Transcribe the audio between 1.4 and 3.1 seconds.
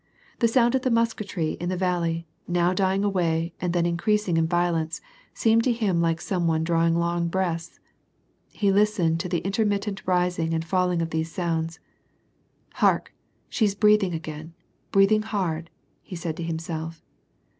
in the val ley, now dying